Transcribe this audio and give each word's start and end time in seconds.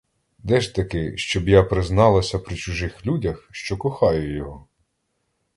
Де 0.39 0.61
ж 0.61 0.75
таки, 0.75 1.17
щоб 1.17 1.49
я 1.49 1.63
призналася 1.63 2.39
при 2.39 2.55
чужих 2.55 3.05
людях, 3.05 3.47
що 3.51 3.77
кохаю 3.77 4.35
його? 4.35 4.67